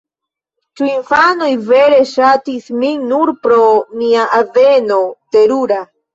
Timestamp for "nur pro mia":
3.13-4.27